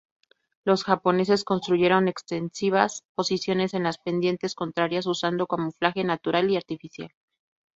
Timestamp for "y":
6.49-6.57